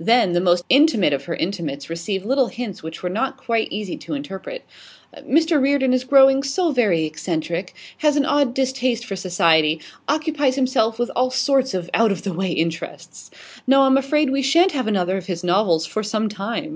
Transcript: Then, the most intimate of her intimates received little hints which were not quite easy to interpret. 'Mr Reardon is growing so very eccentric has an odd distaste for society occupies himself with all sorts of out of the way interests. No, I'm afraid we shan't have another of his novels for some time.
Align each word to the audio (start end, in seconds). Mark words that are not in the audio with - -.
Then, 0.00 0.32
the 0.32 0.40
most 0.40 0.64
intimate 0.70 1.12
of 1.12 1.26
her 1.26 1.34
intimates 1.34 1.90
received 1.90 2.24
little 2.24 2.46
hints 2.46 2.82
which 2.82 3.02
were 3.02 3.10
not 3.10 3.36
quite 3.36 3.68
easy 3.70 3.98
to 3.98 4.14
interpret. 4.14 4.64
'Mr 5.14 5.60
Reardon 5.60 5.92
is 5.92 6.04
growing 6.04 6.42
so 6.42 6.72
very 6.72 7.04
eccentric 7.04 7.74
has 7.98 8.16
an 8.16 8.24
odd 8.24 8.54
distaste 8.54 9.04
for 9.04 9.14
society 9.14 9.78
occupies 10.08 10.54
himself 10.56 10.98
with 10.98 11.10
all 11.14 11.28
sorts 11.30 11.74
of 11.74 11.90
out 11.92 12.12
of 12.12 12.22
the 12.22 12.32
way 12.32 12.50
interests. 12.50 13.30
No, 13.66 13.82
I'm 13.82 13.98
afraid 13.98 14.30
we 14.30 14.40
shan't 14.40 14.72
have 14.72 14.86
another 14.86 15.18
of 15.18 15.26
his 15.26 15.44
novels 15.44 15.84
for 15.84 16.02
some 16.02 16.30
time. 16.30 16.72